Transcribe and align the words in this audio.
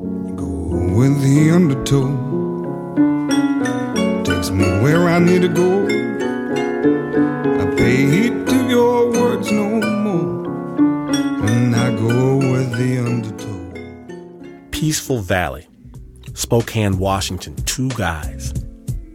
Go 0.00 0.46
with 0.96 1.20
the 1.20 1.50
undertow. 1.50 2.08
Takes 4.24 4.48
me 4.48 4.64
where 4.80 5.10
I 5.10 5.18
need 5.18 5.42
to 5.42 5.48
go. 5.48 5.84
I 7.60 7.66
pay 7.76 8.06
heed 8.06 8.46
to 8.46 8.66
your 8.66 9.10
words 9.10 9.52
no 9.52 9.78
more. 9.78 10.46
And 11.46 11.76
I 11.76 11.94
go 11.94 12.38
with 12.38 12.72
the 12.78 12.98
undertow. 13.04 14.68
Peaceful 14.70 15.18
Valley, 15.18 15.68
Spokane, 16.32 16.96
Washington, 16.96 17.54
two 17.66 17.90
guys. 17.90 18.54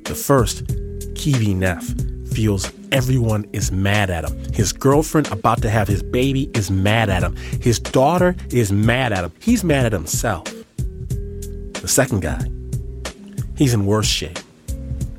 The 0.04 0.14
first, 0.14 0.68
Keavy 1.16 1.56
Neff, 1.56 1.84
feels 2.32 2.72
everyone 2.92 3.50
is 3.54 3.72
mad 3.72 4.12
at 4.12 4.30
him. 4.30 4.54
His 4.54 4.72
girlfriend, 4.72 5.32
about 5.32 5.64
to 5.64 5.70
have 5.72 5.88
his 5.88 6.04
baby, 6.04 6.52
is 6.54 6.70
mad 6.70 7.10
at 7.10 7.24
him. 7.24 7.36
His 7.60 7.80
daughter 7.80 8.36
is 8.52 8.72
mad 8.72 9.14
at 9.14 9.24
him. 9.24 9.32
He's 9.40 9.64
mad 9.64 9.88
at 9.88 9.92
himself. 9.92 10.48
The 11.86 11.92
second 11.92 12.24
guy, 12.24 12.42
he's 13.56 13.76
in 13.76 13.86
worse 13.86 14.08
shape. 14.08 14.40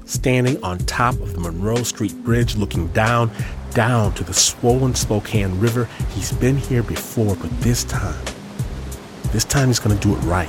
Standing 0.04 0.60
on 0.64 0.78
top 0.78 1.14
of 1.20 1.32
the 1.32 1.38
Monroe 1.38 1.84
Street 1.84 2.12
Bridge, 2.24 2.56
looking 2.56 2.88
down, 2.88 3.30
down 3.70 4.14
to 4.14 4.24
the 4.24 4.34
swollen 4.34 4.96
Spokane 4.96 5.60
River. 5.60 5.88
He's 6.10 6.32
been 6.32 6.56
here 6.56 6.82
before, 6.82 7.36
but 7.36 7.52
this 7.60 7.84
time, 7.84 8.20
this 9.30 9.44
time 9.44 9.68
he's 9.68 9.78
gonna 9.78 9.94
do 10.00 10.16
it 10.16 10.18
right 10.22 10.48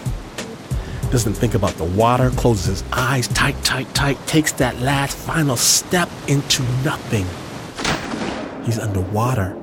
doesn't 1.11 1.35
think 1.35 1.53
about 1.53 1.73
the 1.73 1.85
water, 1.85 2.31
closes 2.31 2.65
his 2.65 2.83
eyes 2.91 3.27
tight, 3.27 3.55
tight, 3.63 3.93
tight, 3.93 4.17
takes 4.25 4.51
that 4.53 4.75
last 4.79 5.15
final 5.15 5.55
step 5.55 6.09
into 6.27 6.63
nothing. 6.83 7.27
He's 8.65 8.79
underwater 8.79 9.53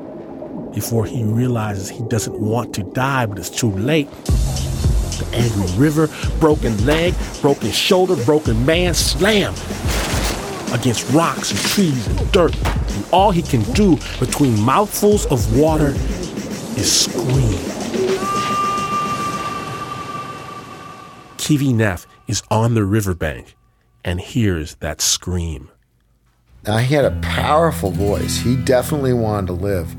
before 0.73 1.05
he 1.05 1.25
realizes 1.25 1.89
he 1.89 2.05
doesn't 2.05 2.39
want 2.39 2.73
to 2.77 2.85
die, 2.85 3.27
but 3.27 3.41
it's 3.41 3.51
too 3.51 3.73
late. 3.73 4.09
The 5.19 5.37
angry 5.37 5.77
river, 5.77 6.09
broken 6.41 6.85
leg, 6.85 7.15
broken 7.41 7.71
shoulder, 7.71 8.17
broken 8.25 8.65
man, 8.67 8.95
slam 8.95 9.55
against 10.73 11.09
rocks 11.13 11.53
and 11.53 11.61
trees 11.61 12.07
and 12.07 12.33
dirt. 12.33 12.55
And 12.67 13.05
all 13.13 13.31
he 13.31 13.43
can 13.43 13.63
do 13.73 13.97
between 14.19 14.61
mouthfuls 14.61 15.27
of 15.27 15.59
water 15.59 15.95
is 16.77 17.05
scream. 17.05 17.59
Keavy 21.39 21.75
Neff 21.75 22.07
is 22.27 22.43
on 22.51 22.75
the 22.75 22.85
riverbank 22.85 23.55
and 24.05 24.21
hears 24.21 24.77
that 24.77 25.01
scream. 25.01 25.71
Now, 26.67 26.79
he 26.79 26.95
had 26.95 27.05
a 27.05 27.19
powerful 27.21 27.91
voice. 27.91 28.39
He 28.39 28.57
definitely 28.57 29.13
wanted 29.13 29.49
to 29.49 29.53
live. 29.53 29.95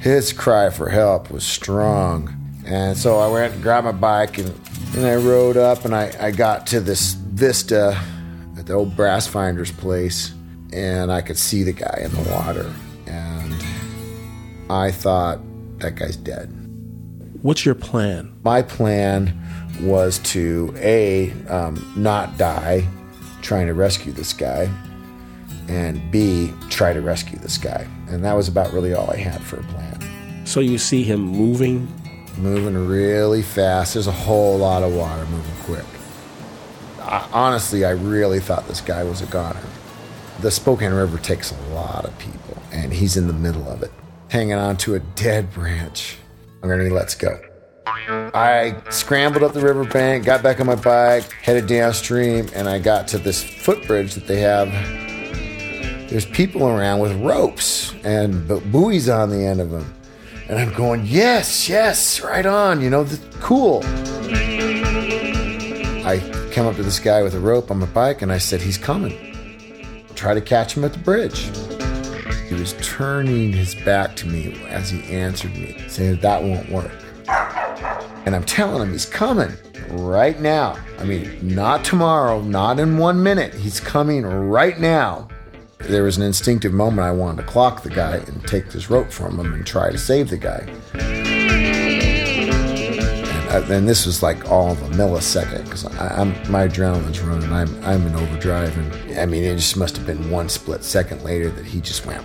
His 0.00 0.32
cry 0.32 0.70
for 0.70 0.88
help 0.88 1.30
was 1.30 1.44
strong. 1.44 2.39
And 2.70 2.96
so 2.96 3.18
I 3.18 3.26
went 3.26 3.54
and 3.54 3.62
grabbed 3.62 3.84
my 3.84 3.92
bike 3.92 4.38
and, 4.38 4.48
and 4.94 5.04
I 5.04 5.16
rode 5.16 5.56
up 5.56 5.84
and 5.84 5.94
I, 5.94 6.14
I 6.20 6.30
got 6.30 6.68
to 6.68 6.80
this 6.80 7.14
vista 7.14 8.00
at 8.56 8.66
the 8.66 8.74
old 8.74 8.94
brass 8.94 9.26
finder's 9.26 9.72
place 9.72 10.32
and 10.72 11.10
I 11.10 11.20
could 11.20 11.36
see 11.36 11.64
the 11.64 11.72
guy 11.72 12.00
in 12.04 12.12
the 12.12 12.30
water. 12.30 12.72
And 13.06 13.54
I 14.70 14.92
thought, 14.92 15.40
that 15.78 15.96
guy's 15.96 16.16
dead. 16.16 16.54
What's 17.42 17.64
your 17.64 17.74
plan? 17.74 18.32
My 18.44 18.62
plan 18.62 19.36
was 19.80 20.18
to 20.18 20.72
A, 20.76 21.32
um, 21.48 21.92
not 21.96 22.38
die 22.38 22.86
trying 23.42 23.66
to 23.66 23.74
rescue 23.74 24.12
this 24.12 24.32
guy, 24.32 24.70
and 25.68 26.10
B, 26.12 26.52
try 26.68 26.92
to 26.92 27.00
rescue 27.00 27.38
this 27.38 27.58
guy. 27.58 27.86
And 28.08 28.24
that 28.24 28.34
was 28.34 28.46
about 28.46 28.72
really 28.72 28.92
all 28.92 29.10
I 29.10 29.16
had 29.16 29.40
for 29.42 29.58
a 29.58 29.62
plan. 29.64 30.46
So 30.46 30.60
you 30.60 30.78
see 30.78 31.02
him 31.02 31.20
moving? 31.20 31.88
Moving 32.38 32.88
really 32.88 33.42
fast. 33.42 33.94
There's 33.94 34.06
a 34.06 34.12
whole 34.12 34.58
lot 34.58 34.82
of 34.82 34.94
water 34.94 35.26
moving 35.26 35.54
quick. 35.64 35.84
I, 37.00 37.28
honestly, 37.32 37.84
I 37.84 37.90
really 37.90 38.40
thought 38.40 38.66
this 38.68 38.80
guy 38.80 39.04
was 39.04 39.20
a 39.20 39.26
goner. 39.26 39.60
The 40.40 40.50
Spokane 40.50 40.92
River 40.92 41.18
takes 41.18 41.52
a 41.52 41.74
lot 41.74 42.04
of 42.04 42.18
people, 42.18 42.56
and 42.72 42.92
he's 42.92 43.16
in 43.16 43.26
the 43.26 43.32
middle 43.32 43.68
of 43.68 43.82
it, 43.82 43.92
hanging 44.28 44.54
on 44.54 44.76
to 44.78 44.94
a 44.94 45.00
dead 45.00 45.52
branch. 45.52 46.16
I'm 46.62 46.68
gonna 46.68 46.84
let's 46.84 47.14
go. 47.14 47.40
I 47.86 48.76
scrambled 48.90 49.42
up 49.42 49.52
the 49.52 49.60
riverbank, 49.60 50.24
got 50.24 50.42
back 50.42 50.60
on 50.60 50.66
my 50.66 50.76
bike, 50.76 51.30
headed 51.42 51.66
downstream, 51.66 52.48
and 52.54 52.68
I 52.68 52.78
got 52.78 53.08
to 53.08 53.18
this 53.18 53.42
footbridge 53.42 54.14
that 54.14 54.26
they 54.26 54.40
have. 54.40 54.70
There's 56.08 56.26
people 56.26 56.66
around 56.66 57.00
with 57.00 57.12
ropes 57.20 57.94
and 58.04 58.46
buoys 58.70 59.08
on 59.08 59.30
the 59.30 59.44
end 59.44 59.60
of 59.60 59.70
them. 59.70 59.92
And 60.50 60.58
I'm 60.58 60.74
going, 60.74 61.06
yes, 61.06 61.68
yes, 61.68 62.20
right 62.22 62.44
on, 62.44 62.80
you 62.80 62.90
know, 62.90 63.06
cool. 63.38 63.82
I 66.04 66.18
come 66.52 66.66
up 66.66 66.74
to 66.74 66.82
this 66.82 66.98
guy 66.98 67.22
with 67.22 67.36
a 67.36 67.38
rope 67.38 67.70
on 67.70 67.78
my 67.78 67.86
bike 67.86 68.20
and 68.22 68.32
I 68.32 68.38
said, 68.38 68.60
he's 68.60 68.76
coming. 68.76 70.02
Try 70.16 70.34
to 70.34 70.40
catch 70.40 70.76
him 70.76 70.82
at 70.84 70.92
the 70.92 70.98
bridge. 70.98 71.52
He 72.48 72.56
was 72.56 72.74
turning 72.82 73.52
his 73.52 73.76
back 73.76 74.16
to 74.16 74.26
me 74.26 74.60
as 74.64 74.90
he 74.90 75.04
answered 75.04 75.54
me, 75.54 75.76
saying, 75.86 76.18
that 76.18 76.42
won't 76.42 76.68
work. 76.68 76.90
And 78.26 78.34
I'm 78.34 78.42
telling 78.42 78.82
him 78.82 78.90
he's 78.90 79.06
coming 79.06 79.52
right 79.90 80.40
now. 80.40 80.76
I 80.98 81.04
mean, 81.04 81.38
not 81.46 81.84
tomorrow, 81.84 82.40
not 82.40 82.80
in 82.80 82.98
one 82.98 83.22
minute. 83.22 83.54
He's 83.54 83.78
coming 83.78 84.26
right 84.26 84.80
now. 84.80 85.28
There 85.82 86.04
was 86.04 86.16
an 86.16 86.22
instinctive 86.22 86.72
moment 86.72 87.00
I 87.00 87.10
wanted 87.10 87.42
to 87.42 87.48
clock 87.48 87.82
the 87.82 87.90
guy 87.90 88.16
and 88.16 88.46
take 88.46 88.68
this 88.70 88.90
rope 88.90 89.10
from 89.10 89.40
him 89.40 89.54
and 89.54 89.66
try 89.66 89.90
to 89.90 89.98
save 89.98 90.28
the 90.28 90.36
guy. 90.36 90.66
And, 93.40 93.48
I, 93.48 93.58
and 93.74 93.88
this 93.88 94.06
was 94.06 94.22
like 94.22 94.50
all 94.50 94.70
of 94.72 94.82
a 94.82 94.88
millisecond 94.94 95.64
because 95.64 95.86
I'm 95.98 96.30
my 96.50 96.68
adrenaline's 96.68 97.20
running. 97.20 97.52
I'm 97.52 97.84
I'm 97.84 98.06
in 98.06 98.14
overdrive, 98.14 98.76
and 98.76 99.18
I 99.18 99.26
mean 99.26 99.42
it 99.42 99.56
just 99.56 99.76
must 99.76 99.96
have 99.96 100.06
been 100.06 100.30
one 100.30 100.48
split 100.48 100.84
second 100.84 101.24
later 101.24 101.50
that 101.50 101.64
he 101.64 101.80
just 101.80 102.04
went 102.06 102.24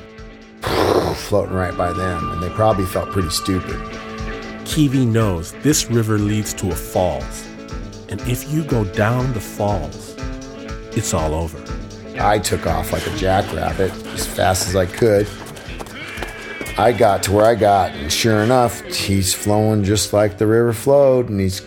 floating 1.16 1.56
right 1.56 1.76
by 1.78 1.94
them, 1.94 2.32
and 2.32 2.44
they 2.44 2.50
probably 2.50 2.86
felt 2.86 3.12
pretty 3.12 3.30
stupid. 3.30 3.80
Keavy 4.66 5.08
knows 5.08 5.54
this 5.64 5.90
river 5.90 6.18
leads 6.18 6.54
to 6.56 6.70
a 6.72 6.76
falls. 6.76 7.48
And 8.10 8.20
if 8.22 8.52
you 8.52 8.64
go 8.64 8.84
down 8.84 9.32
the 9.34 9.40
falls, 9.40 10.16
it's 10.96 11.14
all 11.14 11.34
over. 11.34 11.75
I 12.20 12.40
took 12.40 12.66
off 12.66 12.92
like 12.92 13.06
a 13.08 13.16
jackrabbit 13.18 13.92
as 14.08 14.26
fast 14.26 14.68
as 14.68 14.76
I 14.76 14.86
could. 14.86 15.28
I 16.78 16.92
got 16.92 17.24
to 17.24 17.32
where 17.32 17.46
I 17.46 17.56
got, 17.56 17.92
and 17.92 18.12
sure 18.12 18.44
enough, 18.44 18.82
he's 18.84 19.34
flowing 19.34 19.84
just 19.84 20.12
like 20.12 20.38
the 20.38 20.48
river 20.48 20.74
flowed, 20.74 21.30
and 21.30 21.40
he's 21.40 21.62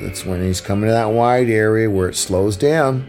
that's 0.00 0.24
when 0.24 0.42
he's 0.42 0.60
coming 0.60 0.86
to 0.86 0.92
that 0.92 1.12
wide 1.12 1.48
area 1.48 1.90
where 1.90 2.08
it 2.08 2.16
slows 2.16 2.56
down. 2.56 3.06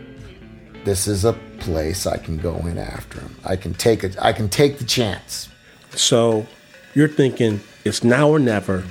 This 0.84 1.07
is 1.07 1.25
a 1.25 1.34
place 1.59 2.06
I 2.06 2.18
can 2.18 2.38
go 2.38 2.56
in 2.57 2.78
after 2.78 3.22
him. 3.22 3.35
I 3.46 3.56
can 3.56 3.74
take 3.74 4.03
it. 4.03 4.16
I 4.22 4.34
can 4.34 4.50
take 4.50 4.78
the 4.78 4.85
chance. 4.85 5.50
So 5.91 6.46
you're 6.94 7.07
thinking 7.07 7.62
it's 7.85 8.03
now 8.03 8.30
or 8.30 8.40
never. 8.40 8.84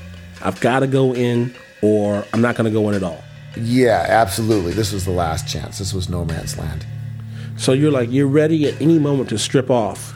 I've 0.42 0.60
got 0.60 0.80
to 0.80 0.86
go 0.86 1.14
in, 1.14 1.54
or 1.82 2.24
I'm 2.32 2.40
not 2.40 2.56
going 2.56 2.66
to 2.66 2.70
go 2.70 2.88
in 2.88 2.94
at 2.94 3.02
all. 3.02 3.22
Yeah, 3.56 4.06
absolutely. 4.08 4.72
This 4.72 4.92
was 4.92 5.04
the 5.04 5.10
last 5.10 5.48
chance. 5.48 5.78
This 5.78 5.92
was 5.92 6.08
no 6.08 6.24
man's 6.24 6.58
land. 6.58 6.86
So 7.60 7.74
you're 7.74 7.90
like, 7.90 8.10
you're 8.10 8.26
ready 8.26 8.66
at 8.68 8.80
any 8.80 8.98
moment 8.98 9.28
to 9.28 9.38
strip 9.38 9.70
off 9.70 10.14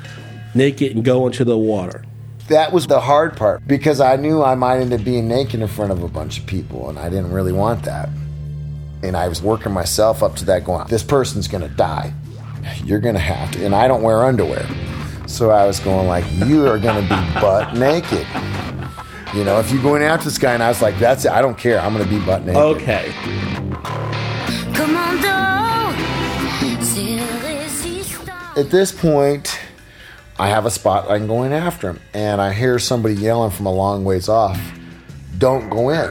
naked 0.55 0.97
and 0.97 1.05
go 1.05 1.27
into 1.27 1.45
the 1.45 1.59
water. 1.59 2.03
That 2.49 2.73
was 2.73 2.87
the 2.87 3.01
hard 3.01 3.37
part 3.37 3.67
because 3.67 4.01
I 4.01 4.17
knew 4.17 4.43
I 4.43 4.55
might 4.55 4.79
end 4.79 4.95
up 4.95 5.05
being 5.05 5.29
naked 5.29 5.61
in 5.61 5.69
front 5.69 5.93
of 5.93 6.03
a 6.03 6.09
bunch 6.09 6.39
of 6.39 6.47
people, 6.47 6.89
and 6.89 6.99
I 6.99 7.11
didn't 7.11 7.33
really 7.33 7.53
want 7.53 7.83
that. 7.85 8.09
And 9.03 9.15
I 9.15 9.29
was 9.29 9.43
working 9.43 9.73
myself 9.73 10.23
up 10.23 10.37
to 10.37 10.47
that, 10.47 10.65
going, 10.65 10.87
this 10.89 11.03
person's 11.03 11.47
going 11.47 11.61
to 11.61 11.69
die. 11.69 12.15
You're 12.83 13.01
going 13.01 13.15
to 13.15 13.21
have 13.21 13.51
to. 13.53 13.65
And 13.67 13.75
I 13.75 13.89
don't 13.89 14.01
wear 14.03 14.25
underwear. 14.25 14.67
So 15.27 15.51
I 15.51 15.67
was 15.67 15.81
going, 15.81 16.07
like, 16.07 16.25
you 16.47 16.67
are 16.67 16.79
going 16.79 17.07
to 17.07 17.15
be 17.15 17.41
butt 17.41 17.75
naked. 17.77 18.27
You 19.35 19.45
know, 19.45 19.61
if 19.61 19.71
you're 19.71 19.83
going 19.83 20.03
after 20.03 20.25
this 20.25 20.39
guy, 20.39 20.55
and 20.55 20.63
I 20.63 20.69
was 20.69 20.81
like, 20.81 20.99
that's 20.99 21.27
it. 21.27 21.31
I 21.31 21.43
don't 21.43 21.59
care. 21.59 21.79
I'm 21.79 21.93
going 21.93 22.09
to 22.09 22.11
be 22.11 22.25
butt 22.25 22.47
naked. 22.47 22.57
Okay. 22.57 23.13
At 28.57 28.71
this 28.71 28.93
point, 28.93 29.59
I 30.39 30.49
have 30.49 30.65
a 30.65 30.71
spot 30.71 31.11
I'm 31.11 31.27
going 31.27 31.53
after 31.53 31.91
him, 31.91 31.99
and 32.13 32.41
I 32.41 32.53
hear 32.53 32.79
somebody 32.79 33.17
yelling 33.17 33.51
from 33.51 33.67
a 33.67 33.73
long 33.73 34.05
ways 34.05 34.29
off, 34.29 34.61
"Don't 35.39 35.69
go 35.69 35.91
in!" 35.91 36.09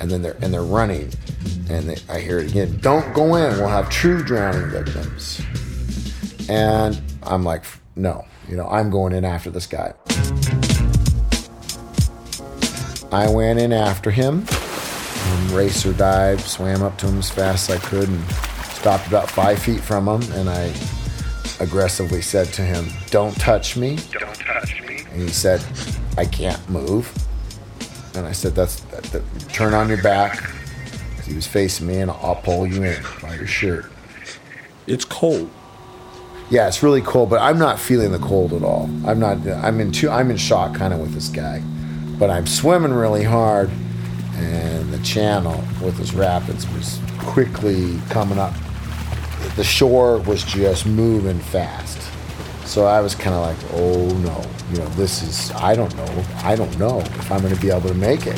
And 0.00 0.10
then 0.10 0.22
they're 0.22 0.36
and 0.40 0.52
they're 0.52 0.62
running, 0.62 1.12
and 1.68 1.90
they, 1.90 1.96
I 2.08 2.20
hear 2.20 2.38
it 2.38 2.50
again, 2.50 2.78
"Don't 2.80 3.12
go 3.12 3.34
in! 3.34 3.58
We'll 3.58 3.68
have 3.68 3.90
true 3.90 4.24
drowning 4.24 4.70
victims." 4.70 5.42
And 6.48 6.98
I'm 7.22 7.44
like, 7.44 7.64
"No, 7.96 8.24
you 8.48 8.56
know, 8.56 8.66
I'm 8.66 8.88
going 8.88 9.12
in 9.12 9.26
after 9.26 9.50
this 9.50 9.66
guy." 9.66 9.92
I 13.12 13.28
went 13.28 13.58
in 13.58 13.74
after 13.74 14.10
him, 14.10 14.46
and 15.26 15.50
racer 15.50 15.92
dive, 15.92 16.40
swam 16.48 16.82
up 16.82 16.96
to 16.98 17.08
him 17.08 17.18
as 17.18 17.28
fast 17.28 17.68
as 17.68 17.76
I 17.76 17.78
could, 17.86 18.08
and 18.08 18.24
stopped 18.72 19.06
about 19.06 19.30
five 19.30 19.58
feet 19.58 19.80
from 19.80 20.08
him, 20.08 20.22
and 20.32 20.48
I 20.48 20.72
aggressively 21.60 22.22
said 22.22 22.48
to 22.54 22.62
him, 22.62 22.86
Don't 23.10 23.34
touch 23.38 23.76
me. 23.76 23.98
Don't 24.12 24.34
touch 24.34 24.80
me. 24.82 25.00
And 25.10 25.22
he 25.22 25.28
said, 25.28 25.64
I 26.16 26.24
can't 26.24 26.68
move. 26.68 27.12
And 28.14 28.26
I 28.26 28.32
said, 28.32 28.54
That's 28.54 28.80
that, 28.80 29.04
that, 29.04 29.22
turn 29.52 29.74
on 29.74 29.88
your 29.88 30.02
back. 30.02 30.50
He 31.24 31.34
was 31.34 31.46
facing 31.46 31.86
me, 31.86 32.00
and 32.00 32.10
I'll 32.10 32.36
pull 32.36 32.66
you 32.66 32.82
in 32.82 33.02
by 33.22 33.34
your 33.36 33.46
shirt. 33.46 33.90
It's 34.86 35.04
cold. 35.04 35.50
Yeah, 36.50 36.68
it's 36.68 36.82
really 36.82 37.00
cold, 37.00 37.30
but 37.30 37.40
I'm 37.40 37.58
not 37.58 37.80
feeling 37.80 38.12
the 38.12 38.18
cold 38.18 38.52
at 38.52 38.62
all. 38.62 38.84
I'm 39.06 39.18
not. 39.18 39.46
I'm 39.48 39.80
in 39.80 39.92
too. 39.92 40.10
I'm 40.10 40.30
in 40.30 40.36
shock 40.36 40.74
kind 40.74 40.92
of 40.92 41.00
with 41.00 41.14
this 41.14 41.28
guy, 41.28 41.60
but 42.18 42.28
I'm 42.28 42.46
swimming 42.46 42.92
really 42.92 43.24
hard, 43.24 43.70
and 44.34 44.92
the 44.92 44.98
channel 44.98 45.64
with 45.82 45.96
this 45.96 46.12
rapids 46.12 46.68
was 46.68 47.00
quickly 47.18 47.98
coming 48.10 48.38
up. 48.38 48.54
The 49.56 49.64
shore 49.64 50.18
was 50.18 50.42
just 50.42 50.84
moving 50.84 51.38
fast, 51.38 52.00
so 52.66 52.86
I 52.86 53.00
was 53.00 53.14
kind 53.14 53.36
of 53.36 53.42
like, 53.42 53.56
"Oh 53.74 54.08
no, 54.18 54.44
you 54.72 54.78
know, 54.78 54.88
this 54.96 55.22
is. 55.22 55.52
I 55.52 55.76
don't 55.76 55.94
know. 55.96 56.24
I 56.42 56.56
don't 56.56 56.76
know 56.78 57.00
if 57.00 57.30
I'm 57.30 57.40
going 57.40 57.54
to 57.54 57.60
be 57.60 57.70
able 57.70 57.88
to 57.88 57.94
make 57.94 58.26
it." 58.26 58.36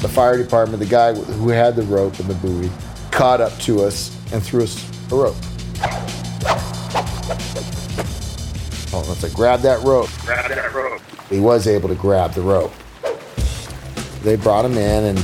The 0.00 0.08
fire 0.08 0.36
department, 0.36 0.78
the 0.78 0.86
guy 0.86 1.14
who 1.14 1.48
had 1.48 1.74
the 1.74 1.82
rope 1.82 2.18
and 2.20 2.28
the 2.28 2.34
buoy, 2.34 2.70
caught 3.10 3.40
up 3.40 3.58
to 3.60 3.82
us 3.82 4.16
and 4.32 4.40
threw 4.40 4.62
us 4.62 4.88
a 5.10 5.16
rope. 5.16 5.36
Oh, 8.92 9.04
let's 9.08 9.20
say 9.20 9.30
grab 9.34 9.60
that 9.62 9.82
rope. 9.82 10.10
Grab 10.24 10.48
that 10.48 10.72
rope. 10.72 11.00
He 11.28 11.40
was 11.40 11.66
able 11.66 11.88
to 11.88 11.96
grab 11.96 12.34
the 12.34 12.42
rope. 12.42 12.72
They 14.22 14.36
brought 14.36 14.64
him 14.64 14.78
in, 14.78 15.16
and 15.16 15.18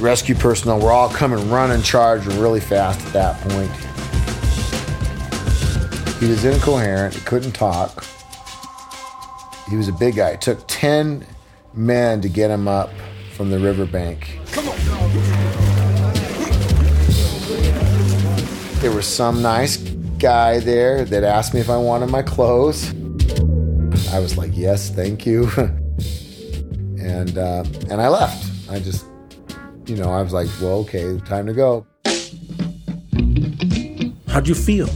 rescue 0.00 0.34
personnel 0.34 0.80
were 0.80 0.92
all 0.92 1.08
coming 1.08 1.50
running, 1.50 1.82
charging 1.82 2.38
really 2.40 2.60
fast 2.60 3.04
at 3.06 3.12
that 3.12 3.40
point. 3.48 3.70
He 6.20 6.28
was 6.28 6.44
incoherent, 6.44 7.14
he 7.14 7.20
couldn't 7.20 7.52
talk. 7.52 8.04
He 9.68 9.76
was 9.76 9.88
a 9.88 9.92
big 9.92 10.16
guy. 10.16 10.30
It 10.30 10.40
took 10.40 10.64
10 10.66 11.26
men 11.74 12.20
to 12.22 12.28
get 12.28 12.50
him 12.50 12.66
up 12.66 12.90
from 13.32 13.50
the 13.50 13.58
riverbank. 13.58 14.38
There 18.80 18.92
was 18.92 19.06
some 19.06 19.42
nice 19.42 19.76
guy 19.76 20.60
there 20.60 21.04
that 21.04 21.24
asked 21.24 21.54
me 21.54 21.60
if 21.60 21.70
I 21.70 21.76
wanted 21.76 22.10
my 22.10 22.22
clothes. 22.22 22.90
I 24.10 24.20
was 24.20 24.38
like, 24.38 24.52
"Yes, 24.54 24.90
thank 24.90 25.26
you," 25.26 25.50
and 27.00 27.36
uh, 27.36 27.64
and 27.90 28.00
I 28.00 28.08
left. 28.08 28.50
I 28.70 28.78
just, 28.78 29.04
you 29.88 29.96
know, 29.96 30.10
I 30.10 30.22
was 30.22 30.32
like, 30.32 30.48
"Well, 30.60 30.80
okay, 30.80 31.18
time 31.26 31.46
to 31.46 31.54
go." 31.54 31.86
How'd 34.28 34.46
you 34.46 34.54
feel? 34.54 34.88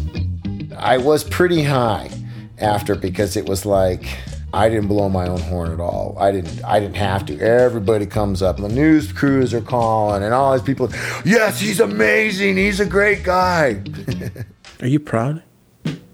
I 0.76 0.98
was 0.98 1.24
pretty 1.24 1.62
high 1.62 2.10
after 2.58 2.94
because 2.94 3.36
it 3.36 3.48
was 3.48 3.64
like 3.64 4.06
I 4.54 4.68
didn't 4.68 4.88
blow 4.88 5.08
my 5.08 5.28
own 5.28 5.40
horn 5.40 5.72
at 5.72 5.80
all. 5.80 6.16
I 6.18 6.30
didn't. 6.30 6.62
I 6.64 6.78
didn't 6.78 6.96
have 6.96 7.24
to. 7.26 7.38
Everybody 7.40 8.04
comes 8.04 8.42
up. 8.42 8.58
The 8.58 8.68
news 8.68 9.12
crews 9.12 9.54
are 9.54 9.62
calling, 9.62 10.22
and 10.22 10.34
all 10.34 10.52
these 10.52 10.62
people. 10.62 10.90
Yes, 11.24 11.58
he's 11.58 11.80
amazing. 11.80 12.56
He's 12.56 12.78
a 12.78 12.86
great 12.86 13.24
guy. 13.24 13.82
Are 14.80 14.86
you 14.86 15.00
proud? 15.00 15.42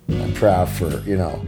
I'm 0.09 0.33
proud 0.35 0.69
for 0.69 1.01
you 1.01 1.17
know 1.17 1.45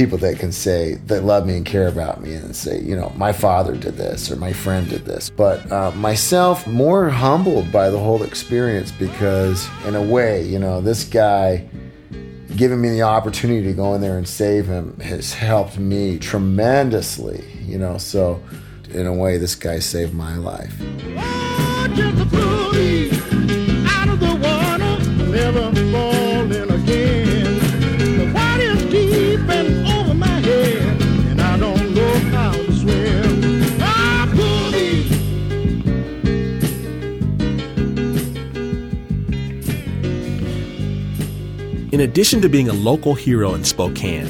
people 0.00 0.16
that 0.16 0.38
can 0.38 0.50
say 0.50 0.94
that 1.08 1.24
love 1.24 1.46
me 1.46 1.54
and 1.58 1.66
care 1.66 1.86
about 1.86 2.22
me 2.22 2.32
and 2.32 2.56
say 2.56 2.80
you 2.80 2.96
know 2.96 3.12
my 3.16 3.34
father 3.34 3.76
did 3.76 3.98
this 3.98 4.30
or 4.30 4.36
my 4.36 4.50
friend 4.50 4.88
did 4.88 5.04
this. 5.04 5.28
But 5.28 5.70
uh, 5.70 5.90
myself 5.90 6.66
more 6.66 7.10
humbled 7.10 7.70
by 7.70 7.90
the 7.90 7.98
whole 7.98 8.22
experience 8.22 8.90
because 8.92 9.68
in 9.86 9.94
a 9.94 10.02
way 10.02 10.42
you 10.42 10.58
know 10.58 10.80
this 10.80 11.04
guy 11.04 11.68
giving 12.56 12.80
me 12.80 12.88
the 12.88 13.02
opportunity 13.02 13.62
to 13.62 13.74
go 13.74 13.92
in 13.92 14.00
there 14.00 14.16
and 14.16 14.26
save 14.26 14.66
him 14.66 14.98
has 15.00 15.34
helped 15.34 15.78
me 15.78 16.18
tremendously, 16.18 17.44
you 17.60 17.76
know. 17.76 17.98
So, 17.98 18.42
in 18.94 19.06
a 19.06 19.12
way, 19.12 19.36
this 19.36 19.54
guy 19.54 19.80
saved 19.80 20.14
my 20.14 20.36
life. 20.36 20.74
In 42.00 42.08
addition 42.08 42.40
to 42.40 42.48
being 42.48 42.70
a 42.70 42.72
local 42.72 43.14
hero 43.14 43.52
in 43.52 43.62
Spokane, 43.62 44.28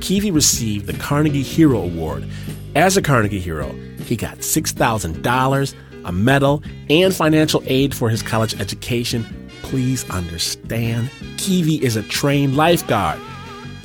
Keavy 0.00 0.30
received 0.30 0.84
the 0.84 0.92
Carnegie 0.92 1.40
Hero 1.42 1.80
Award. 1.80 2.28
As 2.74 2.98
a 2.98 3.00
Carnegie 3.00 3.40
Hero, 3.40 3.72
he 4.04 4.16
got 4.16 4.40
$6,000, 4.40 5.74
a 6.04 6.12
medal, 6.12 6.62
and 6.90 7.14
financial 7.14 7.62
aid 7.64 7.94
for 7.94 8.10
his 8.10 8.22
college 8.22 8.60
education. 8.60 9.24
Please 9.62 10.04
understand, 10.10 11.08
Keavy 11.36 11.80
is 11.80 11.96
a 11.96 12.02
trained 12.02 12.54
lifeguard. 12.54 13.18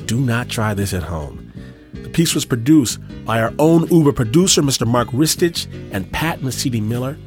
Do 0.07 0.19
not 0.19 0.49
try 0.49 0.73
this 0.73 0.93
at 0.93 1.03
home. 1.03 1.53
The 1.93 2.09
piece 2.09 2.35
was 2.35 2.43
produced 2.43 2.99
by 3.23 3.41
our 3.41 3.53
own 3.59 3.87
Uber 3.87 4.11
producer, 4.11 4.61
Mr. 4.61 4.85
Mark 4.85 5.07
Ristich, 5.11 5.67
and 5.93 6.11
Pat 6.11 6.41
Mesiti 6.41 6.83
Miller. 6.83 7.17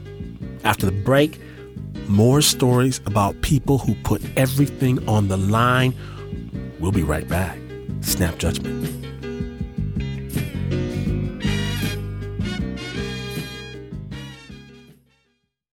After 0.64 0.84
the 0.84 0.92
break, 0.92 1.40
more 2.08 2.42
stories 2.42 3.00
about 3.06 3.40
people 3.42 3.78
who 3.78 3.94
put 4.02 4.22
everything 4.36 5.06
on 5.08 5.28
the 5.28 5.36
line. 5.36 5.94
We'll 6.80 6.92
be 6.92 7.02
right 7.02 7.28
back. 7.28 7.58
Snap 8.00 8.38
Judgment. 8.38 9.03